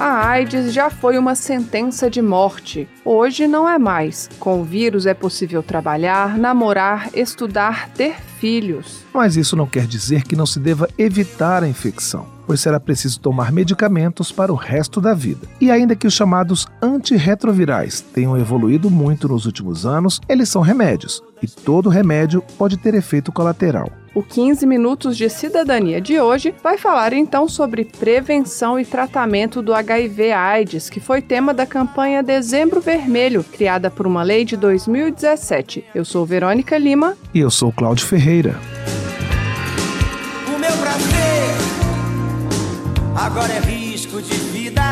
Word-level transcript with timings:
A 0.00 0.28
AIDS 0.28 0.72
já 0.72 0.88
foi 0.88 1.18
uma 1.18 1.34
sentença 1.34 2.08
de 2.08 2.22
morte. 2.22 2.88
Hoje 3.04 3.46
não 3.46 3.68
é 3.68 3.78
mais. 3.78 4.30
Com 4.40 4.62
o 4.62 4.64
vírus 4.64 5.04
é 5.04 5.12
possível 5.12 5.62
trabalhar, 5.62 6.38
namorar, 6.38 7.10
estudar, 7.12 7.90
ter 7.90 8.14
filhos. 8.38 9.04
Mas 9.12 9.36
isso 9.36 9.54
não 9.54 9.66
quer 9.66 9.86
dizer 9.86 10.22
que 10.22 10.34
não 10.34 10.46
se 10.46 10.58
deva 10.58 10.88
evitar 10.96 11.62
a 11.62 11.68
infecção, 11.68 12.24
pois 12.46 12.62
será 12.62 12.80
preciso 12.80 13.20
tomar 13.20 13.52
medicamentos 13.52 14.32
para 14.32 14.50
o 14.50 14.56
resto 14.56 15.02
da 15.02 15.12
vida. 15.12 15.46
E 15.60 15.70
ainda 15.70 15.94
que 15.94 16.06
os 16.06 16.14
chamados 16.14 16.66
antirretrovirais 16.80 18.00
tenham 18.00 18.38
evoluído 18.38 18.90
muito 18.90 19.28
nos 19.28 19.44
últimos 19.44 19.84
anos, 19.84 20.18
eles 20.26 20.48
são 20.48 20.62
remédios, 20.62 21.22
e 21.42 21.46
todo 21.46 21.90
remédio 21.90 22.42
pode 22.56 22.78
ter 22.78 22.94
efeito 22.94 23.30
colateral. 23.30 23.99
O 24.12 24.22
15 24.24 24.66
Minutos 24.66 25.16
de 25.16 25.30
Cidadania 25.30 26.00
de 26.00 26.18
hoje 26.18 26.52
vai 26.62 26.76
falar 26.76 27.12
então 27.12 27.48
sobre 27.48 27.84
prevenção 27.84 28.78
e 28.78 28.84
tratamento 28.84 29.62
do 29.62 29.72
HIV/AIDS, 29.72 30.90
que 30.90 30.98
foi 30.98 31.22
tema 31.22 31.54
da 31.54 31.64
campanha 31.64 32.20
Dezembro 32.20 32.80
Vermelho, 32.80 33.44
criada 33.44 33.88
por 33.88 34.08
uma 34.08 34.24
lei 34.24 34.44
de 34.44 34.56
2017. 34.56 35.84
Eu 35.94 36.04
sou 36.04 36.26
Verônica 36.26 36.76
Lima. 36.76 37.16
E 37.32 37.38
eu 37.38 37.50
sou 37.50 37.70
Cláudio 37.70 38.04
Ferreira. 38.04 38.58
O 40.52 40.58
meu 40.58 40.72
prazer 40.72 41.20
agora 43.14 43.52
é 43.52 43.60
risco 43.60 44.20
de 44.20 44.34
vida. 44.34 44.82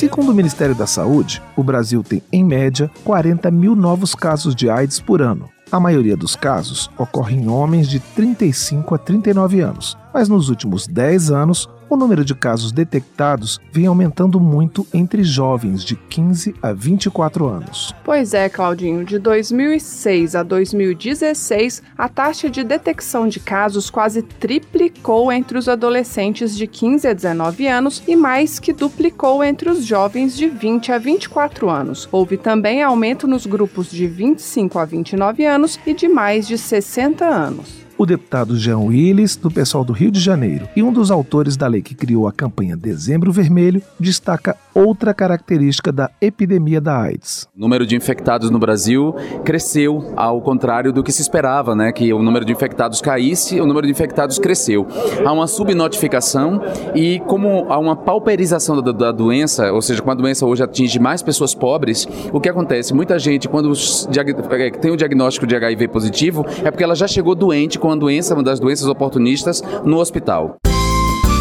Segundo 0.00 0.30
o 0.30 0.34
Ministério 0.34 0.74
da 0.74 0.86
Saúde, 0.86 1.42
o 1.54 1.62
Brasil 1.62 2.02
tem, 2.02 2.22
em 2.32 2.42
média, 2.42 2.90
40 3.04 3.50
mil 3.50 3.76
novos 3.76 4.14
casos 4.14 4.54
de 4.54 4.70
AIDS 4.70 4.98
por 4.98 5.20
ano. 5.20 5.46
A 5.70 5.78
maioria 5.78 6.16
dos 6.16 6.34
casos 6.34 6.90
ocorre 6.96 7.36
em 7.36 7.50
homens 7.50 7.86
de 7.86 8.00
35 8.00 8.94
a 8.94 8.98
39 8.98 9.60
anos, 9.60 9.98
mas 10.14 10.26
nos 10.26 10.48
últimos 10.48 10.86
10 10.86 11.30
anos, 11.30 11.68
o 11.90 11.96
número 11.96 12.24
de 12.24 12.34
casos 12.34 12.70
detectados 12.70 13.58
vem 13.72 13.86
aumentando 13.86 14.38
muito 14.38 14.86
entre 14.94 15.24
jovens 15.24 15.84
de 15.84 15.96
15 15.96 16.54
a 16.62 16.72
24 16.72 17.46
anos. 17.46 17.92
Pois 18.04 18.32
é, 18.32 18.48
Claudinho, 18.48 19.04
de 19.04 19.18
2006 19.18 20.36
a 20.36 20.42
2016, 20.42 21.82
a 21.98 22.08
taxa 22.08 22.48
de 22.48 22.62
detecção 22.62 23.26
de 23.26 23.40
casos 23.40 23.90
quase 23.90 24.22
triplicou 24.22 25.32
entre 25.32 25.58
os 25.58 25.68
adolescentes 25.68 26.56
de 26.56 26.66
15 26.66 27.08
a 27.08 27.12
19 27.12 27.66
anos 27.66 28.02
e 28.06 28.14
mais 28.14 28.58
que 28.58 28.72
duplicou 28.72 29.42
entre 29.42 29.68
os 29.68 29.84
jovens 29.84 30.36
de 30.36 30.48
20 30.48 30.92
a 30.92 30.98
24 30.98 31.68
anos. 31.68 32.08
Houve 32.12 32.36
também 32.36 32.82
aumento 32.82 33.26
nos 33.26 33.46
grupos 33.46 33.90
de 33.90 34.06
25 34.06 34.78
a 34.78 34.84
29 34.84 35.44
anos 35.44 35.78
e 35.84 35.92
de 35.92 36.08
mais 36.08 36.46
de 36.46 36.56
60 36.56 37.24
anos. 37.24 37.79
O 38.00 38.06
deputado 38.06 38.56
Jean 38.56 38.78
Willis, 38.78 39.36
do 39.36 39.50
pessoal 39.50 39.84
do 39.84 39.92
Rio 39.92 40.10
de 40.10 40.18
Janeiro, 40.18 40.66
e 40.74 40.82
um 40.82 40.90
dos 40.90 41.10
autores 41.10 41.54
da 41.54 41.66
lei 41.66 41.82
que 41.82 41.94
criou 41.94 42.26
a 42.26 42.32
campanha 42.32 42.74
Dezembro 42.74 43.30
Vermelho, 43.30 43.82
destaca 44.00 44.56
outra 44.74 45.12
característica 45.12 45.92
da 45.92 46.10
epidemia 46.18 46.80
da 46.80 46.98
AIDS. 46.98 47.46
O 47.54 47.60
número 47.60 47.84
de 47.86 47.94
infectados 47.94 48.48
no 48.48 48.58
Brasil 48.58 49.14
cresceu, 49.44 50.14
ao 50.16 50.40
contrário 50.40 50.94
do 50.94 51.02
que 51.02 51.12
se 51.12 51.20
esperava, 51.20 51.74
né? 51.74 51.92
Que 51.92 52.10
o 52.10 52.22
número 52.22 52.42
de 52.42 52.52
infectados 52.52 53.02
caísse, 53.02 53.60
o 53.60 53.66
número 53.66 53.86
de 53.86 53.92
infectados 53.92 54.38
cresceu. 54.38 54.86
Há 55.22 55.30
uma 55.30 55.46
subnotificação 55.46 56.62
e 56.94 57.20
como 57.26 57.66
há 57.68 57.78
uma 57.78 57.94
pauperização 57.94 58.80
da, 58.80 58.92
da 58.92 59.12
doença, 59.12 59.70
ou 59.74 59.82
seja, 59.82 60.00
como 60.00 60.12
a 60.12 60.14
doença 60.14 60.46
hoje 60.46 60.62
atinge 60.62 60.98
mais 60.98 61.22
pessoas 61.22 61.54
pobres, 61.54 62.08
o 62.32 62.40
que 62.40 62.48
acontece? 62.48 62.94
Muita 62.94 63.18
gente, 63.18 63.46
quando 63.46 63.70
eh, 63.74 64.70
tem 64.70 64.90
o 64.90 64.96
diagnóstico 64.96 65.46
de 65.46 65.54
HIV 65.54 65.88
positivo, 65.88 66.46
é 66.64 66.70
porque 66.70 66.82
ela 66.82 66.94
já 66.94 67.06
chegou 67.06 67.34
doente 67.34 67.78
com 67.78 67.89
a 67.92 67.96
doença, 67.96 68.34
uma 68.34 68.42
das 68.42 68.60
doenças 68.60 68.86
oportunistas, 68.86 69.62
no 69.84 69.98
hospital. 69.98 70.56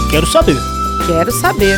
Quero 0.09 0.25
saber. 0.25 0.55
Quero 1.07 1.31
saber. 1.31 1.77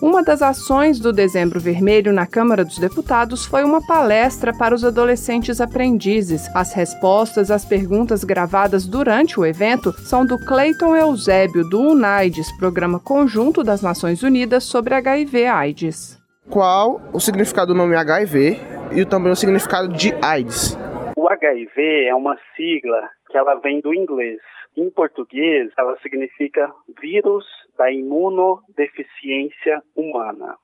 Uma 0.00 0.22
das 0.22 0.42
ações 0.42 1.00
do 1.00 1.12
Dezembro 1.12 1.58
Vermelho 1.58 2.12
na 2.12 2.24
Câmara 2.24 2.64
dos 2.64 2.78
Deputados 2.78 3.44
foi 3.44 3.64
uma 3.64 3.84
palestra 3.84 4.56
para 4.56 4.72
os 4.72 4.84
adolescentes 4.84 5.60
aprendizes. 5.60 6.48
As 6.54 6.72
respostas 6.72 7.50
às 7.50 7.64
perguntas 7.64 8.22
gravadas 8.22 8.86
durante 8.86 9.40
o 9.40 9.44
evento 9.44 9.92
são 9.92 10.24
do 10.24 10.38
Cleiton 10.38 10.94
Eusébio, 10.94 11.68
do 11.68 11.80
UNAIDS, 11.80 12.56
Programa 12.58 13.00
Conjunto 13.00 13.64
das 13.64 13.82
Nações 13.82 14.22
Unidas 14.22 14.62
sobre 14.64 14.94
HIV/AIDS. 14.94 16.16
qual 16.48 17.00
o 17.12 17.20
significado 17.20 17.74
do 17.74 17.76
nome 17.76 17.94
HIV 17.96 18.58
e 18.92 19.04
também 19.04 19.32
o 19.32 19.36
significado 19.36 19.88
de 19.88 20.14
AIDS. 20.22 20.78
O 21.16 21.28
HIV 21.28 22.06
é 22.08 22.14
uma 22.14 22.36
sigla 22.56 23.00
que 23.28 23.36
ela 23.36 23.54
vem 23.56 23.80
do 23.80 23.94
inglês. 23.94 24.40
Em 24.76 24.90
português, 24.90 25.72
ela 25.76 25.96
significa 25.98 26.72
vírus 27.00 27.44
da 27.76 27.90
imunodeficiência 27.90 29.82
humana. 29.94 30.56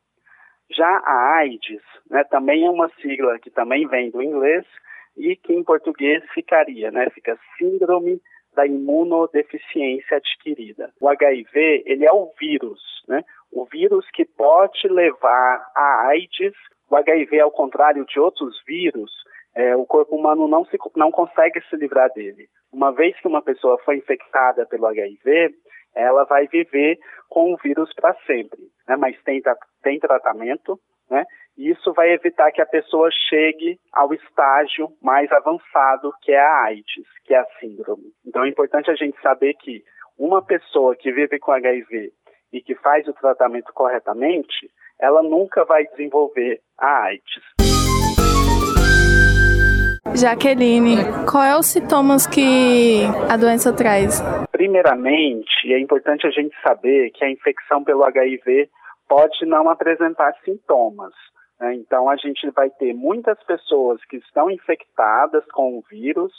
Já 0.71 0.89
a 0.89 1.37
AIDS, 1.37 1.83
né, 2.11 2.25
também 2.25 2.65
é 2.65 2.71
uma 2.71 2.89
sigla 3.01 3.39
que 3.39 3.51
também 3.51 3.87
vem 3.87 4.11
do 4.11 4.23
inglês 4.23 4.65
e 5.17 5.37
que 5.37 5.53
em 5.53 5.63
português 5.63 6.25
ficaria, 6.33 6.91
né, 6.91 7.09
fica 7.11 7.39
síndrome 7.59 8.21
da 8.55 8.67
imunodeficiência 8.67 10.17
adquirida. 10.17 10.93
O 11.01 11.09
HIV, 11.09 11.83
ele 11.87 12.07
é 12.07 12.13
o 12.13 12.33
vírus, 12.39 12.81
né, 13.09 13.25
o 13.53 13.65
vírus 13.65 14.09
que 14.13 14.25
pode 14.25 14.89
levar 14.89 15.65
a 15.75 16.07
AIDS. 16.09 16.55
O 16.91 16.97
HIV, 16.97 17.41
ao 17.41 17.51
contrário 17.51 18.05
de 18.05 18.19
outros 18.19 18.63
vírus, 18.67 19.11
é, 19.55 19.77
o 19.77 19.87
corpo 19.87 20.17
humano 20.17 20.49
não, 20.49 20.65
se, 20.67 20.77
não 20.97 21.11
consegue 21.11 21.61
se 21.69 21.77
livrar 21.77 22.11
dele. 22.13 22.49
Uma 22.73 22.93
vez 22.93 23.19
que 23.21 23.29
uma 23.29 23.43
pessoa 23.43 23.79
foi 23.85 23.99
infectada 23.99 24.67
pelo 24.67 24.87
HIV, 24.87 25.55
ela 25.95 26.25
vai 26.25 26.47
viver 26.49 26.99
com 27.29 27.53
o 27.53 27.57
vírus 27.57 27.93
para 27.95 28.15
sempre. 28.27 28.61
Né? 28.89 28.97
Mas 28.97 29.21
tem, 29.23 29.41
tem 29.83 29.99
tratamento, 29.99 30.79
né? 31.09 31.25
e 31.57 31.71
isso 31.71 31.93
vai 31.93 32.11
evitar 32.11 32.51
que 32.51 32.61
a 32.61 32.67
pessoa 32.67 33.09
chegue 33.29 33.79
ao 33.93 34.13
estágio 34.13 34.89
mais 35.01 35.31
avançado, 35.31 36.13
que 36.21 36.33
é 36.33 36.41
a 36.41 36.65
AIDS, 36.65 37.07
que 37.25 37.35
é 37.35 37.39
a 37.39 37.47
síndrome. 37.61 38.13
Então 38.27 38.45
é 38.45 38.49
importante 38.49 38.91
a 38.91 38.95
gente 38.97 39.21
saber 39.21 39.55
que 39.55 39.83
uma 40.19 40.45
pessoa 40.45 40.97
que 40.97 41.13
vive 41.13 41.39
com 41.39 41.53
HIV 41.53 42.13
e 42.53 42.61
que 42.61 42.75
faz 42.77 43.07
o 43.09 43.13
tratamento 43.13 43.73
corretamente, 43.73 44.71
ela 45.01 45.23
nunca 45.23 45.65
vai 45.65 45.85
desenvolver 45.87 46.61
a 46.79 47.05
AIDS. 47.05 47.74
Jaqueline, 50.13 50.97
qual 51.31 51.43
é 51.43 51.59
os 51.59 51.67
sintomas 51.67 52.27
que 52.27 53.03
a 53.29 53.37
doença 53.37 53.73
traz? 53.73 54.23
Primeiramente, 54.53 55.73
é 55.73 55.81
importante 55.81 56.27
a 56.27 56.31
gente 56.31 56.55
saber 56.63 57.11
que 57.11 57.25
a 57.25 57.31
infecção 57.31 57.83
pelo 57.83 58.05
HIV 58.05 58.69
pode 59.09 59.45
não 59.47 59.69
apresentar 59.69 60.33
sintomas. 60.45 61.13
né? 61.59 61.75
Então, 61.75 62.09
a 62.09 62.17
gente 62.17 62.49
vai 62.51 62.71
ter 62.71 62.93
muitas 62.93 63.43
pessoas 63.45 64.05
que 64.05 64.17
estão 64.19 64.51
infectadas 64.51 65.45
com 65.53 65.79
o 65.79 65.85
vírus 65.91 66.33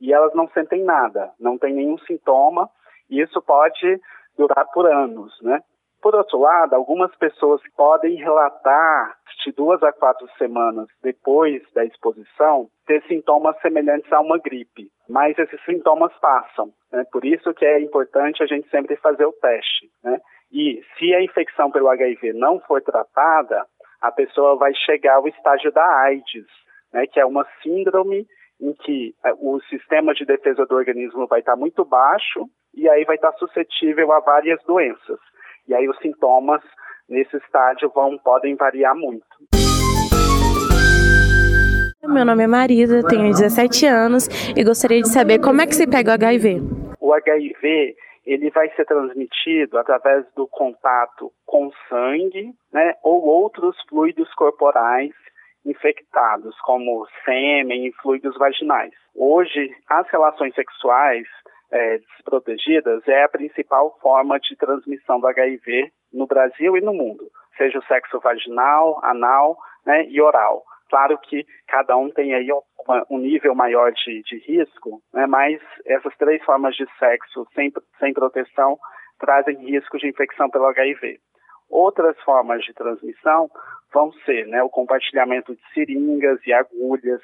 e 0.00 0.12
elas 0.12 0.32
não 0.34 0.48
sentem 0.48 0.84
nada, 0.84 1.30
não 1.40 1.58
tem 1.58 1.74
nenhum 1.74 1.98
sintoma, 1.98 2.70
e 3.10 3.20
isso 3.20 3.42
pode 3.42 4.00
durar 4.36 4.64
por 4.72 4.86
anos, 4.86 5.32
né? 5.42 5.60
Por 6.00 6.14
outro 6.14 6.38
lado, 6.38 6.74
algumas 6.74 7.14
pessoas 7.16 7.60
podem 7.76 8.16
relatar 8.16 9.16
de 9.44 9.52
duas 9.52 9.82
a 9.82 9.92
quatro 9.92 10.28
semanas 10.36 10.88
depois 11.02 11.62
da 11.72 11.84
exposição 11.84 12.68
ter 12.86 13.02
sintomas 13.06 13.58
semelhantes 13.60 14.12
a 14.12 14.20
uma 14.20 14.38
gripe, 14.38 14.90
mas 15.08 15.38
esses 15.38 15.62
sintomas 15.64 16.12
passam. 16.20 16.72
Né? 16.92 17.04
Por 17.12 17.24
isso 17.24 17.52
que 17.54 17.64
é 17.64 17.80
importante 17.80 18.42
a 18.42 18.46
gente 18.46 18.68
sempre 18.70 18.96
fazer 18.96 19.26
o 19.26 19.32
teste. 19.32 19.90
Né? 20.02 20.18
E 20.52 20.82
se 20.98 21.14
a 21.14 21.22
infecção 21.22 21.70
pelo 21.70 21.88
HIV 21.88 22.32
não 22.32 22.60
for 22.60 22.80
tratada, 22.82 23.66
a 24.00 24.12
pessoa 24.12 24.56
vai 24.56 24.72
chegar 24.74 25.16
ao 25.16 25.28
estágio 25.28 25.72
da 25.72 25.84
AIDS, 26.02 26.46
né? 26.92 27.06
que 27.06 27.20
é 27.20 27.26
uma 27.26 27.46
síndrome 27.62 28.26
em 28.60 28.72
que 28.74 29.14
eh, 29.24 29.34
o 29.38 29.60
sistema 29.68 30.12
de 30.14 30.24
defesa 30.24 30.66
do 30.66 30.74
organismo 30.74 31.26
vai 31.26 31.40
estar 31.40 31.56
muito 31.56 31.84
baixo 31.84 32.48
e 32.74 32.88
aí 32.88 33.04
vai 33.04 33.16
estar 33.16 33.32
suscetível 33.34 34.12
a 34.12 34.20
várias 34.20 34.62
doenças. 34.64 35.18
E 35.68 35.74
aí 35.74 35.86
os 35.86 35.98
sintomas 35.98 36.62
nesse 37.08 37.36
estágio 37.36 37.90
vão 37.94 38.16
podem 38.18 38.56
variar 38.56 38.96
muito. 38.96 39.26
Meu 42.02 42.24
nome 42.24 42.44
é 42.44 42.46
Marisa, 42.46 43.06
tenho 43.06 43.30
17 43.30 43.84
anos 43.86 44.28
e 44.56 44.64
gostaria 44.64 45.02
de 45.02 45.10
saber 45.10 45.40
como 45.40 45.60
é 45.60 45.66
que 45.66 45.74
se 45.74 45.86
pega 45.86 46.10
o 46.10 46.14
HIV. 46.14 46.62
O 47.00 47.12
HIV 47.12 47.94
ele 48.24 48.50
vai 48.50 48.70
ser 48.74 48.86
transmitido 48.86 49.78
através 49.78 50.24
do 50.34 50.46
contato 50.46 51.30
com 51.46 51.70
sangue, 51.88 52.52
né, 52.72 52.94
ou 53.02 53.24
outros 53.24 53.76
fluidos 53.88 54.32
corporais 54.34 55.12
infectados, 55.64 56.58
como 56.60 57.06
sêmen 57.24 57.86
e 57.86 57.92
fluidos 58.00 58.36
vaginais. 58.38 58.92
Hoje, 59.14 59.70
as 59.88 60.08
relações 60.10 60.54
sexuais 60.54 61.26
é, 61.70 61.98
desprotegidas 61.98 63.06
é 63.06 63.24
a 63.24 63.28
principal 63.28 63.98
forma 64.00 64.38
de 64.40 64.56
transmissão 64.56 65.20
do 65.20 65.26
HIV 65.26 65.90
no 66.12 66.26
Brasil 66.26 66.76
e 66.76 66.80
no 66.80 66.94
mundo, 66.94 67.28
seja 67.56 67.78
o 67.78 67.84
sexo 67.84 68.18
vaginal, 68.20 69.00
anal 69.04 69.58
né, 69.84 70.04
e 70.06 70.20
oral. 70.20 70.64
Claro 70.88 71.18
que 71.18 71.44
cada 71.66 71.96
um 71.96 72.10
tem 72.10 72.34
aí 72.34 72.48
um, 73.10 73.18
nível 73.18 73.54
maior 73.54 73.92
de, 73.92 74.22
de 74.22 74.38
risco, 74.38 75.02
né, 75.12 75.26
mas 75.26 75.60
essas 75.84 76.16
três 76.16 76.42
formas 76.44 76.74
de 76.74 76.86
sexo 76.98 77.46
sem, 77.54 77.70
sem 77.98 78.14
proteção 78.14 78.78
trazem 79.18 79.56
risco 79.58 79.98
de 79.98 80.08
infecção 80.08 80.48
pelo 80.48 80.66
HIV. 80.66 81.18
Outras 81.68 82.18
formas 82.22 82.64
de 82.64 82.72
transmissão 82.72 83.50
vão 83.92 84.12
ser 84.24 84.46
né, 84.46 84.62
o 84.62 84.70
compartilhamento 84.70 85.54
de 85.54 85.60
seringas 85.74 86.40
e 86.46 86.52
agulhas, 86.52 87.20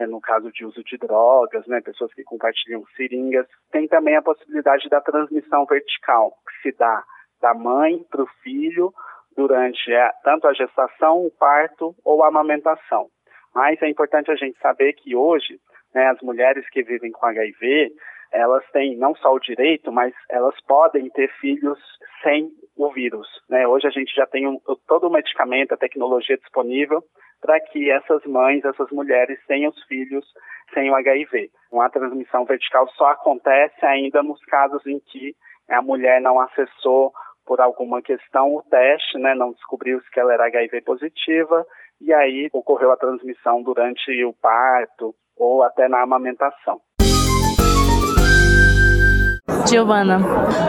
no 0.00 0.20
caso 0.20 0.50
de 0.52 0.64
uso 0.64 0.82
de 0.84 0.96
drogas, 0.96 1.66
né, 1.66 1.80
pessoas 1.80 2.12
que 2.14 2.24
compartilham 2.24 2.84
seringas. 2.96 3.46
Tem 3.70 3.86
também 3.86 4.16
a 4.16 4.22
possibilidade 4.22 4.88
da 4.88 5.00
transmissão 5.00 5.64
vertical, 5.66 6.32
que 6.48 6.70
se 6.70 6.76
dá 6.76 7.02
da 7.40 7.54
mãe 7.54 8.02
para 8.10 8.22
o 8.22 8.28
filho 8.42 8.92
durante 9.36 9.90
tanto 10.22 10.46
a 10.46 10.52
gestação, 10.52 11.26
o 11.26 11.30
parto 11.30 11.94
ou 12.04 12.22
a 12.22 12.28
amamentação. 12.28 13.08
Mas 13.54 13.80
é 13.82 13.88
importante 13.88 14.30
a 14.30 14.36
gente 14.36 14.58
saber 14.58 14.94
que 14.94 15.14
hoje, 15.14 15.60
né, 15.94 16.08
as 16.08 16.20
mulheres 16.22 16.68
que 16.70 16.82
vivem 16.82 17.12
com 17.12 17.26
HIV, 17.26 17.92
elas 18.32 18.64
têm 18.72 18.96
não 18.96 19.14
só 19.14 19.32
o 19.32 19.38
direito, 19.38 19.92
mas 19.92 20.12
elas 20.28 20.54
podem 20.66 21.08
ter 21.10 21.30
filhos 21.40 21.78
sem 22.22 22.50
o 22.76 22.90
vírus. 22.90 23.28
Né? 23.48 23.66
Hoje 23.66 23.86
a 23.86 23.90
gente 23.90 24.12
já 24.12 24.26
tem 24.26 24.48
um, 24.48 24.58
todo 24.88 25.06
o 25.06 25.12
medicamento, 25.12 25.72
a 25.72 25.76
tecnologia 25.76 26.36
disponível 26.36 27.02
para 27.44 27.60
que 27.60 27.90
essas 27.90 28.24
mães, 28.24 28.64
essas 28.64 28.90
mulheres 28.90 29.38
tenham 29.46 29.70
os 29.70 29.84
filhos 29.84 30.24
sem 30.72 30.90
o 30.90 30.94
HIV. 30.94 31.50
A 31.74 31.90
transmissão 31.90 32.46
vertical 32.46 32.88
só 32.96 33.08
acontece 33.08 33.84
ainda 33.84 34.22
nos 34.22 34.42
casos 34.46 34.84
em 34.86 34.98
que 34.98 35.36
a 35.68 35.82
mulher 35.82 36.22
não 36.22 36.40
acessou 36.40 37.12
por 37.44 37.60
alguma 37.60 38.00
questão 38.00 38.54
o 38.54 38.62
teste, 38.62 39.18
né, 39.18 39.34
não 39.34 39.52
descobriu 39.52 40.00
que 40.10 40.18
ela 40.18 40.32
era 40.32 40.46
HIV 40.46 40.80
positiva 40.80 41.66
e 42.00 42.14
aí 42.14 42.48
ocorreu 42.50 42.90
a 42.90 42.96
transmissão 42.96 43.62
durante 43.62 44.24
o 44.24 44.32
parto 44.32 45.14
ou 45.36 45.62
até 45.62 45.86
na 45.86 46.02
amamentação. 46.02 46.80
Giovana, 49.68 50.18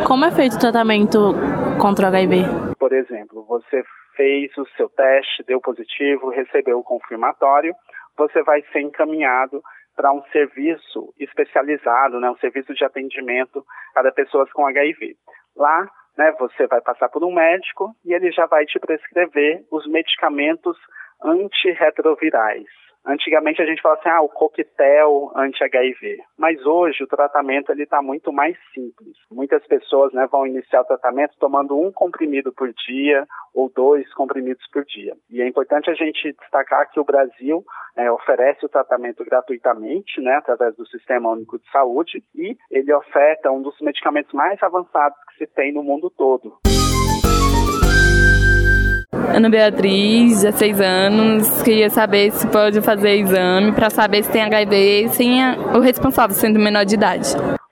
como 0.05 0.25
é 0.25 0.31
feito 0.31 0.57
o 0.57 0.59
tratamento 0.59 1.33
contra 1.81 2.05
o 2.05 2.09
HIV? 2.09 2.43
Por 2.77 2.91
exemplo, 2.91 3.45
você 3.45 3.81
fez 4.15 4.55
o 4.57 4.65
seu 4.75 4.89
teste, 4.89 5.43
deu 5.43 5.61
positivo, 5.61 6.29
recebeu 6.29 6.79
o 6.79 6.83
confirmatório, 6.83 7.73
você 8.17 8.41
vai 8.43 8.61
ser 8.71 8.81
encaminhado 8.81 9.61
para 9.95 10.11
um 10.11 10.21
serviço 10.31 11.13
especializado, 11.19 12.19
né, 12.19 12.29
um 12.29 12.37
serviço 12.37 12.73
de 12.73 12.83
atendimento 12.83 13.63
para 13.93 14.11
pessoas 14.11 14.51
com 14.51 14.67
HIV. 14.67 15.15
Lá 15.55 15.87
né, 16.17 16.33
você 16.39 16.67
vai 16.67 16.81
passar 16.81 17.09
por 17.09 17.23
um 17.23 17.33
médico 17.33 17.95
e 18.05 18.13
ele 18.13 18.31
já 18.31 18.45
vai 18.45 18.65
te 18.65 18.79
prescrever 18.79 19.63
os 19.71 19.87
medicamentos 19.87 20.77
antirretrovirais. 21.23 22.84
Antigamente 23.05 23.61
a 23.61 23.65
gente 23.65 23.81
falava 23.81 23.99
assim, 23.99 24.09
ah, 24.09 24.21
o 24.21 24.29
coquetel 24.29 25.31
anti-HIV. 25.35 26.17
Mas 26.37 26.65
hoje 26.65 27.03
o 27.03 27.07
tratamento 27.07 27.71
ele 27.71 27.83
está 27.83 28.01
muito 28.01 28.33
mais 28.33 28.57
simples. 28.73 29.15
Muitas 29.31 29.65
pessoas 29.67 30.11
né, 30.13 30.27
vão 30.31 30.47
iniciar 30.47 30.81
o 30.81 30.85
tratamento 30.85 31.35
tomando 31.39 31.79
um 31.79 31.91
comprimido 31.91 32.51
por 32.51 32.73
dia 32.87 33.25
ou 33.53 33.71
dois 33.73 34.11
comprimidos 34.13 34.65
por 34.71 34.83
dia. 34.85 35.13
E 35.29 35.41
é 35.41 35.47
importante 35.47 35.89
a 35.89 35.93
gente 35.93 36.33
destacar 36.33 36.89
que 36.91 36.99
o 36.99 37.05
Brasil 37.05 37.63
é, 37.95 38.11
oferece 38.11 38.65
o 38.65 38.69
tratamento 38.69 39.23
gratuitamente, 39.23 40.19
né, 40.19 40.35
através 40.35 40.75
do 40.75 40.85
Sistema 40.87 41.29
Único 41.29 41.59
de 41.59 41.69
Saúde, 41.71 42.23
e 42.35 42.57
ele 42.69 42.93
oferta 42.93 43.51
um 43.51 43.61
dos 43.61 43.79
medicamentos 43.81 44.33
mais 44.33 44.61
avançados 44.61 45.17
que 45.29 45.45
se 45.45 45.53
tem 45.53 45.71
no 45.71 45.83
mundo 45.83 46.09
todo. 46.09 46.57
Ana 49.33 49.49
Beatriz, 49.49 50.43
16 50.43 50.81
anos, 50.81 51.63
queria 51.63 51.89
saber 51.89 52.31
se 52.31 52.47
pode 52.51 52.81
fazer 52.81 53.15
exame 53.15 53.71
para 53.73 53.89
saber 53.89 54.23
se 54.23 54.31
tem 54.31 54.43
HIV 54.43 55.09
sem 55.09 55.39
o 55.75 55.79
responsável 55.79 56.35
sendo 56.35 56.59
menor 56.59 56.85
de 56.85 56.95
idade. 56.95 57.29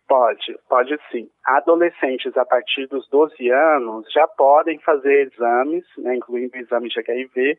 Pode, 0.08 0.58
pode 0.70 0.98
sim. 1.12 1.28
Adolescentes 1.46 2.36
a 2.38 2.46
partir 2.46 2.88
dos 2.88 3.08
12 3.10 3.50
anos 3.50 4.06
já 4.14 4.28
podem 4.28 4.80
fazer 4.80 5.28
exames, 5.28 5.84
né, 5.98 6.16
incluindo 6.16 6.56
exames 6.58 6.92
de 6.92 7.00
HIV, 7.00 7.58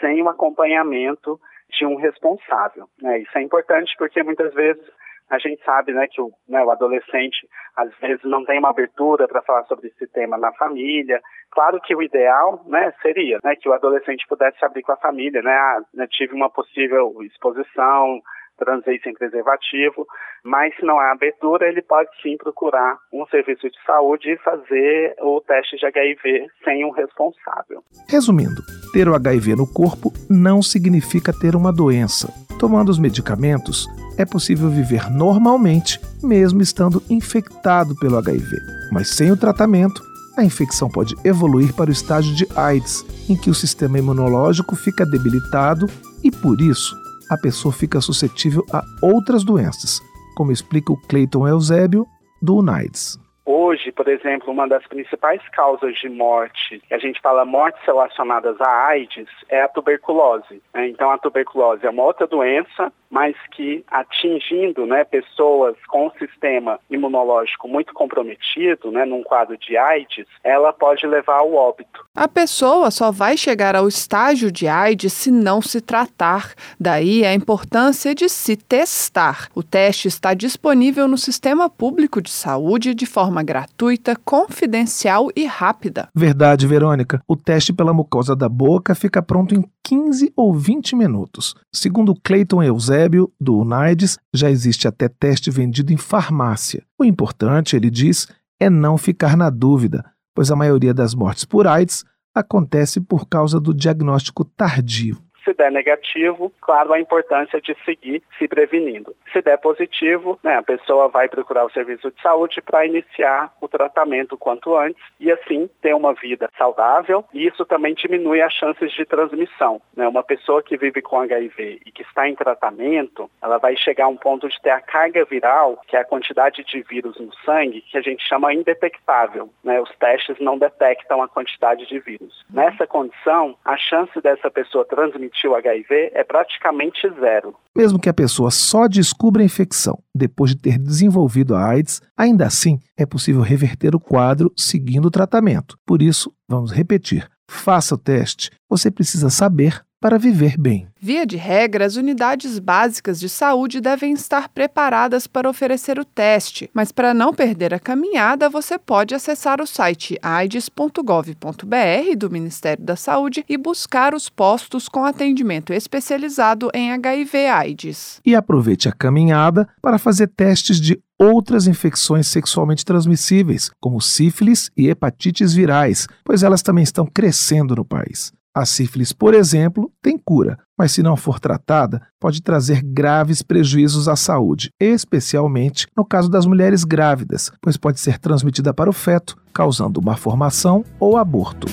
sem 0.00 0.22
o 0.22 0.28
acompanhamento 0.28 1.38
de 1.70 1.86
um 1.86 1.96
responsável. 1.96 2.86
Né? 3.00 3.20
Isso 3.20 3.36
é 3.38 3.42
importante 3.42 3.92
porque 3.98 4.22
muitas 4.22 4.52
vezes 4.54 4.82
a 5.30 5.38
gente 5.38 5.62
sabe 5.64 5.92
né, 5.92 6.06
que 6.10 6.20
o, 6.20 6.30
né, 6.48 6.62
o 6.62 6.70
adolescente 6.70 7.48
às 7.76 7.90
vezes 7.98 8.22
não 8.24 8.44
tem 8.44 8.58
uma 8.58 8.70
abertura 8.70 9.26
para 9.26 9.42
falar 9.42 9.64
sobre 9.64 9.88
esse 9.88 10.06
tema 10.08 10.36
na 10.36 10.52
família. 10.52 11.20
Claro 11.50 11.80
que 11.80 11.94
o 11.94 12.02
ideal 12.02 12.62
né, 12.66 12.92
seria 13.02 13.38
né, 13.42 13.56
que 13.56 13.68
o 13.68 13.72
adolescente 13.72 14.26
pudesse 14.28 14.64
abrir 14.64 14.82
com 14.82 14.92
a 14.92 14.96
família. 14.96 15.42
Né, 15.42 15.52
ah, 15.52 15.80
né, 15.94 16.06
tive 16.10 16.34
uma 16.34 16.50
possível 16.50 17.14
exposição, 17.22 18.20
transei 18.58 18.98
sem 19.00 19.12
preservativo, 19.14 20.06
mas 20.44 20.74
se 20.76 20.84
não 20.84 20.98
há 20.98 21.12
abertura, 21.12 21.68
ele 21.68 21.82
pode 21.82 22.08
sim 22.22 22.36
procurar 22.36 22.96
um 23.12 23.26
serviço 23.26 23.68
de 23.68 23.82
saúde 23.84 24.30
e 24.30 24.38
fazer 24.38 25.14
o 25.20 25.40
teste 25.40 25.76
de 25.76 25.86
HIV 25.86 26.46
sem 26.64 26.84
um 26.84 26.90
responsável. 26.90 27.82
Resumindo, 28.08 28.62
ter 28.92 29.08
o 29.08 29.14
HIV 29.14 29.56
no 29.56 29.66
corpo 29.66 30.12
não 30.30 30.62
significa 30.62 31.32
ter 31.32 31.56
uma 31.56 31.72
doença. 31.72 32.43
Tomando 32.64 32.88
os 32.88 32.98
medicamentos, 32.98 33.86
é 34.16 34.24
possível 34.24 34.70
viver 34.70 35.10
normalmente, 35.10 36.00
mesmo 36.22 36.62
estando 36.62 37.02
infectado 37.10 37.94
pelo 37.96 38.16
HIV. 38.16 38.56
Mas 38.90 39.10
sem 39.10 39.30
o 39.30 39.36
tratamento, 39.36 40.02
a 40.34 40.42
infecção 40.42 40.88
pode 40.88 41.14
evoluir 41.24 41.74
para 41.74 41.90
o 41.90 41.92
estágio 41.92 42.34
de 42.34 42.48
AIDS, 42.56 43.04
em 43.28 43.36
que 43.36 43.50
o 43.50 43.54
sistema 43.54 43.98
imunológico 43.98 44.74
fica 44.74 45.04
debilitado 45.04 45.90
e, 46.22 46.30
por 46.30 46.58
isso, 46.58 46.96
a 47.28 47.36
pessoa 47.36 47.70
fica 47.70 48.00
suscetível 48.00 48.64
a 48.72 48.82
outras 49.02 49.44
doenças, 49.44 50.00
como 50.34 50.50
explica 50.50 50.90
o 50.90 50.96
Clayton 51.06 51.46
Eusébio, 51.46 52.06
do 52.40 52.56
UNAIDS. 52.56 53.18
Hoje, 53.46 53.92
por 53.92 54.08
exemplo, 54.08 54.50
uma 54.50 54.66
das 54.66 54.86
principais 54.86 55.40
causas 55.50 55.94
de 55.96 56.08
morte, 56.08 56.82
a 56.90 56.98
gente 56.98 57.20
fala 57.20 57.44
mortes 57.44 57.82
relacionadas 57.84 58.58
à 58.60 58.86
AIDS, 58.86 59.28
é 59.48 59.62
a 59.62 59.68
tuberculose. 59.68 60.62
Né? 60.72 60.88
Então, 60.88 61.10
a 61.10 61.18
tuberculose 61.18 61.84
é 61.84 61.90
uma 61.90 62.04
outra 62.04 62.26
doença 62.26 62.92
mas 63.14 63.36
que 63.52 63.84
atingindo 63.88 64.84
né, 64.84 65.04
pessoas 65.04 65.76
com 65.86 66.10
sistema 66.18 66.80
imunológico 66.90 67.68
muito 67.68 67.94
comprometido, 67.94 68.90
né, 68.90 69.04
num 69.04 69.22
quadro 69.22 69.56
de 69.56 69.76
AIDS, 69.76 70.26
ela 70.42 70.72
pode 70.72 71.06
levar 71.06 71.36
ao 71.36 71.54
óbito. 71.54 72.04
A 72.16 72.26
pessoa 72.26 72.90
só 72.90 73.12
vai 73.12 73.36
chegar 73.36 73.76
ao 73.76 73.86
estágio 73.86 74.50
de 74.50 74.66
AIDS 74.66 75.12
se 75.12 75.30
não 75.30 75.62
se 75.62 75.80
tratar. 75.80 76.54
Daí 76.78 77.24
a 77.24 77.32
importância 77.32 78.14
de 78.16 78.28
se 78.28 78.56
testar. 78.56 79.48
O 79.54 79.62
teste 79.62 80.08
está 80.08 80.34
disponível 80.34 81.06
no 81.06 81.16
sistema 81.16 81.70
público 81.70 82.20
de 82.20 82.30
saúde 82.30 82.94
de 82.94 83.06
forma 83.06 83.33
gratuita, 83.42 84.14
confidencial 84.24 85.28
e 85.34 85.46
rápida. 85.46 86.08
Verdade, 86.14 86.66
Verônica. 86.66 87.20
O 87.26 87.36
teste 87.36 87.72
pela 87.72 87.92
mucosa 87.92 88.36
da 88.36 88.48
boca 88.48 88.94
fica 88.94 89.22
pronto 89.22 89.54
em 89.54 89.64
15 89.82 90.32
ou 90.36 90.54
20 90.54 90.96
minutos. 90.96 91.54
Segundo 91.72 92.14
Clayton 92.14 92.62
Eusébio, 92.62 93.32
do 93.40 93.58
UNAIDS, 93.58 94.18
já 94.32 94.50
existe 94.50 94.86
até 94.86 95.08
teste 95.08 95.50
vendido 95.50 95.92
em 95.92 95.96
farmácia. 95.96 96.82
O 96.98 97.04
importante, 97.04 97.76
ele 97.76 97.90
diz, 97.90 98.28
é 98.60 98.70
não 98.70 98.96
ficar 98.96 99.36
na 99.36 99.50
dúvida, 99.50 100.04
pois 100.34 100.50
a 100.50 100.56
maioria 100.56 100.94
das 100.94 101.14
mortes 101.14 101.44
por 101.44 101.66
AIDS 101.66 102.04
acontece 102.34 103.00
por 103.00 103.26
causa 103.28 103.60
do 103.60 103.72
diagnóstico 103.72 104.44
tardio. 104.44 105.18
Se 105.44 105.52
der 105.52 105.70
negativo, 105.70 106.52
claro, 106.60 106.92
a 106.92 107.00
importância 107.00 107.60
de 107.60 107.76
seguir 107.84 108.22
se 108.38 108.48
prevenindo. 108.48 109.14
Se 109.32 109.42
der 109.42 109.58
positivo, 109.58 110.38
né, 110.42 110.56
a 110.56 110.62
pessoa 110.62 111.08
vai 111.08 111.28
procurar 111.28 111.64
o 111.64 111.70
serviço 111.70 112.10
de 112.10 112.20
saúde 112.22 112.62
para 112.62 112.86
iniciar 112.86 113.52
o 113.60 113.68
tratamento 113.68 114.38
quanto 114.38 114.76
antes 114.76 115.02
e 115.20 115.30
assim 115.30 115.68
ter 115.82 115.94
uma 115.94 116.14
vida 116.14 116.48
saudável. 116.56 117.24
E 117.32 117.46
isso 117.46 117.64
também 117.66 117.94
diminui 117.94 118.40
as 118.40 118.52
chances 118.52 118.92
de 118.92 119.04
transmissão. 119.04 119.80
Né? 119.94 120.08
Uma 120.08 120.22
pessoa 120.22 120.62
que 120.62 120.76
vive 120.76 121.02
com 121.02 121.20
HIV 121.20 121.82
e 121.84 121.92
que 121.92 122.02
está 122.02 122.28
em 122.28 122.34
tratamento, 122.34 123.30
ela 123.42 123.58
vai 123.58 123.76
chegar 123.76 124.06
a 124.06 124.08
um 124.08 124.16
ponto 124.16 124.48
de 124.48 124.60
ter 124.62 124.70
a 124.70 124.80
carga 124.80 125.24
viral, 125.24 125.78
que 125.86 125.96
é 125.96 126.00
a 126.00 126.04
quantidade 126.04 126.64
de 126.64 126.82
vírus 126.82 127.18
no 127.18 127.34
sangue, 127.44 127.82
que 127.82 127.98
a 127.98 128.02
gente 128.02 128.26
chama 128.26 128.54
indetectável. 128.54 129.50
Né? 129.62 129.80
Os 129.80 129.90
testes 129.96 130.38
não 130.40 130.56
detectam 130.56 131.22
a 131.22 131.28
quantidade 131.28 131.86
de 131.86 131.98
vírus. 131.98 132.44
Nessa 132.50 132.86
condição, 132.86 133.56
a 133.64 133.76
chance 133.76 134.18
dessa 134.20 134.50
pessoa 134.50 134.84
transmitir 134.84 135.33
o 135.46 135.54
HIV 135.54 136.12
é 136.14 136.24
praticamente 136.24 137.00
zero. 137.20 137.54
Mesmo 137.76 137.98
que 137.98 138.08
a 138.08 138.14
pessoa 138.14 138.50
só 138.50 138.86
descubra 138.86 139.42
a 139.42 139.44
infecção 139.44 139.98
depois 140.14 140.52
de 140.52 140.58
ter 140.60 140.78
desenvolvido 140.78 141.54
a 141.54 141.66
AIDS, 141.66 142.00
ainda 142.16 142.46
assim 142.46 142.78
é 142.96 143.04
possível 143.04 143.42
reverter 143.42 143.94
o 143.94 144.00
quadro 144.00 144.52
seguindo 144.56 145.06
o 145.06 145.10
tratamento. 145.10 145.76
Por 145.84 146.00
isso, 146.00 146.32
vamos 146.48 146.70
repetir: 146.70 147.28
faça 147.50 147.94
o 147.94 147.98
teste. 147.98 148.50
Você 148.68 148.90
precisa 148.90 149.30
saber 149.30 149.84
para 150.04 150.18
viver 150.18 150.58
bem. 150.58 150.86
Via 151.00 151.24
de 151.24 151.38
regra, 151.38 151.86
as 151.86 151.96
unidades 151.96 152.58
básicas 152.58 153.18
de 153.18 153.26
saúde 153.26 153.80
devem 153.80 154.12
estar 154.12 154.50
preparadas 154.50 155.26
para 155.26 155.48
oferecer 155.48 155.98
o 155.98 156.04
teste, 156.04 156.68
mas 156.74 156.92
para 156.92 157.14
não 157.14 157.32
perder 157.32 157.72
a 157.72 157.78
caminhada, 157.78 158.50
você 158.50 158.78
pode 158.78 159.14
acessar 159.14 159.62
o 159.62 159.66
site 159.66 160.18
aids.gov.br 160.22 162.16
do 162.18 162.30
Ministério 162.30 162.84
da 162.84 162.96
Saúde 162.96 163.46
e 163.48 163.56
buscar 163.56 164.14
os 164.14 164.28
postos 164.28 164.90
com 164.90 165.06
atendimento 165.06 165.72
especializado 165.72 166.68
em 166.74 166.92
HIV/AIDS. 166.92 168.20
E 168.26 168.34
aproveite 168.34 168.90
a 168.90 168.92
caminhada 168.92 169.66
para 169.80 169.96
fazer 169.98 170.26
testes 170.26 170.78
de 170.78 171.00
outras 171.18 171.66
infecções 171.66 172.26
sexualmente 172.26 172.84
transmissíveis, 172.84 173.70
como 173.80 174.02
sífilis 174.02 174.70
e 174.76 174.90
hepatites 174.90 175.54
virais, 175.54 176.06
pois 176.22 176.42
elas 176.42 176.60
também 176.60 176.84
estão 176.84 177.06
crescendo 177.06 177.74
no 177.74 177.86
país. 177.86 178.30
A 178.56 178.64
sífilis, 178.64 179.12
por 179.12 179.34
exemplo, 179.34 179.90
tem 180.00 180.16
cura, 180.16 180.56
mas 180.78 180.92
se 180.92 181.02
não 181.02 181.16
for 181.16 181.40
tratada, 181.40 182.00
pode 182.20 182.40
trazer 182.40 182.82
graves 182.84 183.42
prejuízos 183.42 184.06
à 184.06 184.14
saúde, 184.14 184.70
especialmente 184.78 185.88
no 185.96 186.04
caso 186.04 186.30
das 186.30 186.46
mulheres 186.46 186.84
grávidas, 186.84 187.50
pois 187.60 187.76
pode 187.76 187.98
ser 187.98 188.16
transmitida 188.16 188.72
para 188.72 188.88
o 188.88 188.92
feto, 188.92 189.36
causando 189.52 189.98
uma 189.98 190.16
formação 190.16 190.84
ou 191.00 191.16
aborto. 191.16 191.66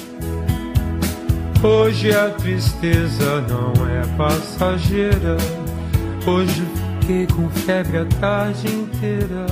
Hoje 1.63 2.11
a 2.11 2.31
tristeza 2.31 3.41
não 3.41 3.87
é 3.87 4.01
passageira. 4.17 5.37
Hoje 6.25 6.65
fiquei 6.99 7.27
com 7.27 7.47
febre 7.49 7.99
a 7.99 8.05
tarde 8.19 8.67
inteira. 8.67 9.45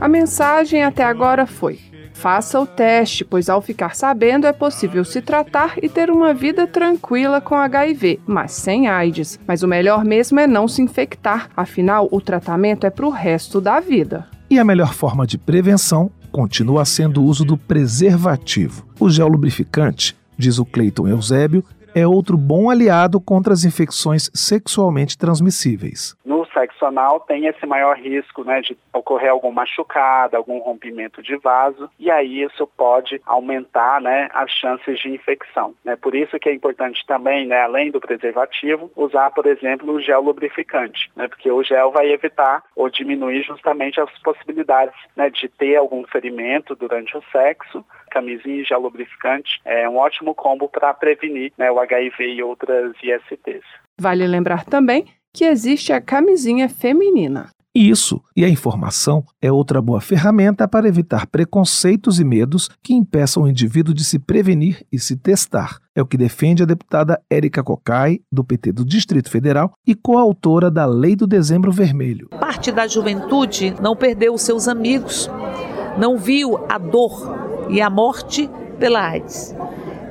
A 0.00 0.06
mensagem 0.06 0.84
até 0.84 1.02
agora 1.02 1.48
foi: 1.48 1.87
faça 2.18 2.58
o 2.58 2.66
teste, 2.66 3.24
pois 3.24 3.48
ao 3.48 3.62
ficar 3.62 3.94
sabendo 3.94 4.44
é 4.44 4.52
possível 4.52 5.04
se 5.04 5.22
tratar 5.22 5.74
e 5.80 5.88
ter 5.88 6.10
uma 6.10 6.34
vida 6.34 6.66
tranquila 6.66 7.40
com 7.40 7.54
HIV, 7.54 8.18
mas 8.26 8.50
sem 8.50 8.88
AIDS. 8.88 9.38
Mas 9.46 9.62
o 9.62 9.68
melhor 9.68 10.04
mesmo 10.04 10.40
é 10.40 10.46
não 10.46 10.66
se 10.66 10.82
infectar, 10.82 11.48
afinal, 11.56 12.08
o 12.10 12.20
tratamento 12.20 12.84
é 12.84 12.90
para 12.90 13.06
o 13.06 13.10
resto 13.10 13.60
da 13.60 13.78
vida. 13.78 14.26
E 14.50 14.58
a 14.58 14.64
melhor 14.64 14.94
forma 14.94 15.26
de 15.26 15.38
prevenção 15.38 16.10
continua 16.32 16.84
sendo 16.84 17.22
o 17.22 17.24
uso 17.24 17.44
do 17.44 17.56
preservativo. 17.56 18.84
O 18.98 19.08
gel 19.08 19.28
lubrificante, 19.28 20.16
diz 20.36 20.58
o 20.58 20.64
Cleiton 20.64 21.06
Eusébio, 21.06 21.64
é 21.94 22.06
outro 22.06 22.36
bom 22.36 22.68
aliado 22.68 23.20
contra 23.20 23.52
as 23.52 23.64
infecções 23.64 24.28
sexualmente 24.34 25.16
transmissíveis. 25.16 26.16
No 26.24 26.37
sexo 26.58 26.84
anal 26.84 27.20
tem 27.20 27.46
esse 27.46 27.64
maior 27.64 27.96
risco 27.96 28.42
né, 28.42 28.60
de 28.60 28.76
ocorrer 28.92 29.30
algum 29.30 29.52
machucado, 29.52 30.36
algum 30.36 30.58
rompimento 30.58 31.22
de 31.22 31.36
vaso, 31.36 31.88
e 31.98 32.10
aí 32.10 32.42
isso 32.42 32.66
pode 32.66 33.20
aumentar 33.24 34.00
né, 34.00 34.28
as 34.32 34.50
chances 34.50 34.98
de 34.98 35.08
infecção. 35.08 35.74
Né? 35.84 35.94
Por 35.94 36.14
isso 36.14 36.38
que 36.38 36.48
é 36.48 36.54
importante 36.54 37.04
também, 37.06 37.46
né, 37.46 37.62
além 37.62 37.90
do 37.90 38.00
preservativo, 38.00 38.90
usar, 38.96 39.30
por 39.30 39.46
exemplo, 39.46 39.92
o 39.92 40.00
gel 40.00 40.22
lubrificante, 40.22 41.10
né, 41.14 41.28
porque 41.28 41.50
o 41.50 41.62
gel 41.62 41.92
vai 41.92 42.10
evitar 42.10 42.64
ou 42.74 42.90
diminuir 42.90 43.42
justamente 43.44 44.00
as 44.00 44.10
possibilidades 44.18 44.96
né, 45.16 45.30
de 45.30 45.48
ter 45.48 45.76
algum 45.76 46.04
ferimento 46.06 46.74
durante 46.74 47.16
o 47.16 47.22
sexo. 47.30 47.84
Camisinha 48.10 48.62
e 48.62 48.64
gel 48.64 48.80
lubrificante 48.80 49.60
é 49.64 49.88
um 49.88 49.96
ótimo 49.96 50.34
combo 50.34 50.68
para 50.68 50.92
prevenir 50.94 51.52
né, 51.56 51.70
o 51.70 51.78
HIV 51.78 52.24
e 52.24 52.42
outras 52.42 52.92
ISTs. 53.02 53.64
Vale 54.00 54.26
lembrar 54.26 54.64
também 54.64 55.06
que 55.38 55.44
existe 55.44 55.92
a 55.92 56.00
camisinha 56.00 56.68
feminina. 56.68 57.50
Isso, 57.72 58.20
e 58.34 58.44
a 58.44 58.48
informação 58.48 59.22
é 59.40 59.52
outra 59.52 59.80
boa 59.80 60.00
ferramenta 60.00 60.66
para 60.66 60.88
evitar 60.88 61.28
preconceitos 61.28 62.18
e 62.18 62.24
medos 62.24 62.68
que 62.82 62.92
impeçam 62.92 63.44
o 63.44 63.48
indivíduo 63.48 63.94
de 63.94 64.02
se 64.02 64.18
prevenir 64.18 64.84
e 64.90 64.98
se 64.98 65.16
testar. 65.16 65.78
É 65.94 66.02
o 66.02 66.06
que 66.06 66.16
defende 66.16 66.64
a 66.64 66.66
deputada 66.66 67.22
Érica 67.30 67.62
Cocai, 67.62 68.18
do 68.32 68.42
PT 68.42 68.72
do 68.72 68.84
Distrito 68.84 69.30
Federal 69.30 69.72
e 69.86 69.94
coautora 69.94 70.72
da 70.72 70.84
Lei 70.84 71.14
do 71.14 71.24
Dezembro 71.24 71.70
Vermelho. 71.70 72.30
Parte 72.30 72.72
da 72.72 72.88
juventude 72.88 73.76
não 73.80 73.94
perdeu 73.94 74.34
os 74.34 74.42
seus 74.42 74.66
amigos, 74.66 75.30
não 75.96 76.18
viu 76.18 76.58
a 76.68 76.78
dor 76.78 77.68
e 77.70 77.80
a 77.80 77.88
morte 77.88 78.50
pela 78.80 79.08
AIDS 79.08 79.54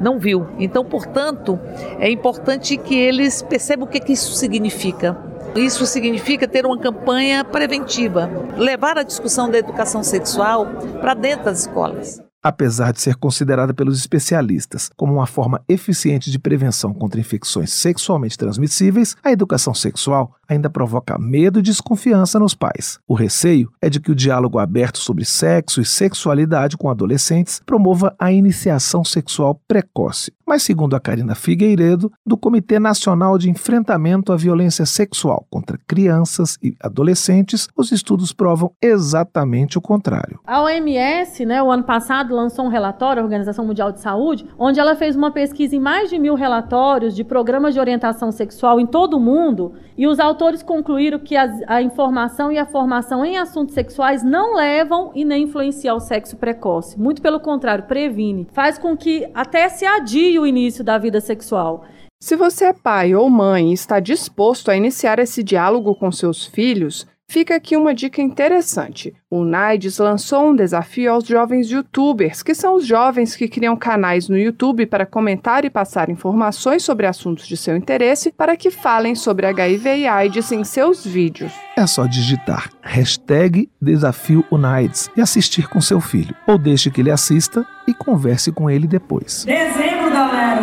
não 0.01 0.19
viu. 0.19 0.47
Então, 0.59 0.83
portanto, 0.83 1.59
é 1.99 2.09
importante 2.09 2.77
que 2.77 2.95
eles 2.95 3.41
percebam 3.41 3.87
o 3.87 3.89
que, 3.89 3.99
que 3.99 4.13
isso 4.13 4.33
significa. 4.33 5.17
Isso 5.55 5.85
significa 5.85 6.47
ter 6.47 6.65
uma 6.65 6.77
campanha 6.77 7.43
preventiva, 7.43 8.29
levar 8.57 8.97
a 8.97 9.03
discussão 9.03 9.49
da 9.49 9.57
educação 9.57 10.03
sexual 10.03 10.67
para 10.99 11.13
dentro 11.13 11.45
das 11.45 11.61
escolas. 11.61 12.26
Apesar 12.41 12.93
de 12.93 13.01
ser 13.01 13.15
considerada 13.15 13.73
pelos 13.73 13.97
especialistas 13.97 14.89
como 14.95 15.13
uma 15.13 15.25
forma 15.25 15.61
eficiente 15.67 16.29
de 16.29 16.39
prevenção 16.39 16.93
contra 16.93 17.19
infecções 17.19 17.71
sexualmente 17.71 18.37
transmissíveis, 18.37 19.15
a 19.23 19.31
educação 19.31 19.73
sexual 19.73 20.35
ainda 20.47 20.69
provoca 20.69 21.17
medo 21.17 21.59
e 21.59 21.63
desconfiança 21.63 22.39
nos 22.39 22.53
pais. 22.53 22.99
O 23.07 23.13
receio 23.13 23.71
é 23.81 23.89
de 23.89 23.99
que 23.99 24.11
o 24.11 24.15
diálogo 24.15 24.59
aberto 24.59 24.97
sobre 24.97 25.25
sexo 25.25 25.81
e 25.81 25.85
sexualidade 25.85 26.77
com 26.77 26.89
adolescentes 26.89 27.61
promova 27.65 28.15
a 28.17 28.31
iniciação 28.31 29.03
sexual 29.03 29.61
precoce. 29.67 30.31
Mas, 30.47 30.63
segundo 30.63 30.95
a 30.95 30.99
Karina 30.99 31.35
Figueiredo, 31.35 32.09
do 32.25 32.37
Comitê 32.37 32.79
Nacional 32.79 33.37
de 33.37 33.49
Enfrentamento 33.49 34.31
à 34.31 34.37
Violência 34.37 34.85
Sexual 34.85 35.45
contra 35.49 35.77
Crianças 35.85 36.57
e 36.63 36.73
Adolescentes, 36.81 37.67
os 37.75 37.91
estudos 37.91 38.31
provam 38.31 38.71
exatamente 38.81 39.77
o 39.77 39.81
contrário. 39.81 40.39
A 40.47 40.61
OMS, 40.61 41.45
né, 41.45 41.61
o 41.61 41.69
ano 41.69 41.83
passado, 41.83 42.33
lançou 42.33 42.63
um 42.63 42.69
relatório, 42.69 43.21
a 43.21 43.25
Organização 43.25 43.65
Mundial 43.65 43.91
de 43.91 43.99
Saúde, 43.99 44.47
onde 44.57 44.79
ela 44.79 44.95
fez 44.95 45.17
uma 45.17 45.31
pesquisa 45.31 45.75
em 45.75 45.81
mais 45.81 46.09
de 46.09 46.17
mil 46.17 46.35
relatórios 46.35 47.13
de 47.13 47.25
programas 47.25 47.73
de 47.73 47.81
orientação 47.81 48.31
sexual 48.31 48.79
em 48.79 48.85
todo 48.85 49.17
o 49.17 49.19
mundo, 49.19 49.73
e 49.97 50.07
os 50.07 50.17
autores 50.17 50.63
concluíram 50.63 51.19
que 51.19 51.35
a, 51.35 51.51
a 51.67 51.81
informação 51.81 52.53
e 52.53 52.57
a 52.57 52.65
formação 52.65 53.25
em 53.25 53.35
assuntos 53.37 53.73
sexuais 53.73 54.23
não 54.23 54.55
levam 54.55 55.11
e 55.13 55.25
nem 55.25 55.43
influenciam 55.43 55.97
o 55.97 55.99
sexo 55.99 56.37
precoce. 56.37 56.97
Muito 56.97 57.21
pelo 57.21 57.39
contrário, 57.41 57.83
previne. 57.83 58.47
Faz 58.53 58.77
com 58.77 58.95
que 58.95 59.27
até 59.33 59.67
se 59.67 59.85
adie 59.85 60.36
o 60.39 60.45
início 60.45 60.83
da 60.83 60.97
vida 60.97 61.19
sexual. 61.21 61.85
Se 62.19 62.35
você 62.35 62.65
é 62.65 62.73
pai 62.73 63.13
ou 63.13 63.29
mãe 63.29 63.69
e 63.69 63.73
está 63.73 63.99
disposto 63.99 64.69
a 64.69 64.75
iniciar 64.75 65.19
esse 65.19 65.43
diálogo 65.43 65.93
com 65.95 66.11
seus 66.11 66.45
filhos, 66.45 67.05
Fica 67.29 67.55
aqui 67.55 67.75
uma 67.75 67.93
dica 67.93 68.21
interessante. 68.21 69.13
O 69.29 69.43
Naides 69.43 69.97
lançou 69.97 70.49
um 70.49 70.55
desafio 70.55 71.11
aos 71.11 71.27
jovens 71.27 71.69
youtubers, 71.69 72.41
que 72.41 72.55
são 72.55 72.75
os 72.75 72.85
jovens 72.87 73.35
que 73.35 73.49
criam 73.49 73.75
canais 73.75 74.29
no 74.29 74.37
YouTube 74.37 74.85
para 74.85 75.05
comentar 75.05 75.65
e 75.65 75.69
passar 75.69 76.09
informações 76.09 76.83
sobre 76.83 77.05
assuntos 77.05 77.45
de 77.45 77.57
seu 77.57 77.75
interesse 77.75 78.31
para 78.31 78.55
que 78.55 78.71
falem 78.71 79.13
sobre 79.13 79.45
HIV 79.45 79.97
e 79.97 80.07
AIDS 80.07 80.53
em 80.53 80.63
seus 80.63 81.05
vídeos. 81.05 81.51
É 81.75 81.85
só 81.85 82.05
digitar 82.05 82.69
hashtag 82.81 83.69
Desafio 83.81 84.45
Unides 84.49 85.09
e 85.17 85.19
assistir 85.19 85.67
com 85.67 85.81
seu 85.81 85.99
filho. 85.99 86.33
Ou 86.47 86.57
deixe 86.57 86.89
que 86.89 87.01
ele 87.01 87.11
assista 87.11 87.65
e 87.85 87.93
converse 87.93 88.53
com 88.53 88.69
ele 88.69 88.87
depois. 88.87 89.43
Dezembro, 89.43 89.96
galera, 90.17 90.61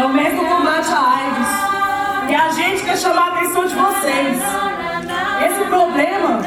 é 0.00 0.06
o 0.06 0.08
mês 0.08 0.34
do 0.34 0.42
combate 0.46 0.88
à 0.90 1.18
AIDS. 1.18 2.30
E 2.30 2.34
a 2.34 2.48
gente 2.48 2.82
quer 2.82 2.96
chamar 2.96 3.28
a 3.28 3.36
atenção 3.36 3.66
de 3.66 3.74
vocês. 3.74 4.38
Esse 5.44 5.64
problema, 5.68 6.40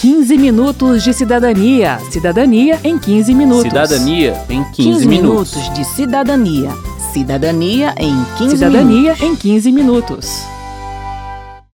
15 0.00 0.38
minutos 0.38 1.02
de 1.02 1.12
cidadania. 1.12 1.98
Cidadania 2.10 2.78
em 2.82 2.98
15 2.98 3.34
minutos. 3.34 3.64
Cidadania 3.64 4.42
em 4.48 4.64
15, 4.64 4.76
15 4.76 5.06
minutos. 5.06 5.54
minutos 5.54 5.74
de 5.74 5.84
cidadania. 5.84 6.70
Cidadania 7.12 7.94
em 7.98 8.24
15 8.38 8.56
Cidadania 8.56 9.14
minutos. 9.14 9.22
em 9.22 9.36
15 9.36 9.72
minutos. 9.72 10.59